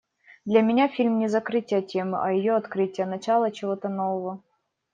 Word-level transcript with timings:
Для 0.45 0.61
меня 0.61 0.87
фильм 0.87 1.19
не 1.19 1.27
закрытие 1.27 1.83
темы, 1.83 2.17
а 2.23 2.31
ее 2.31 2.55
открытие, 2.55 3.05
начало 3.05 3.51
чего-то 3.51 3.87
нового. 3.87 4.41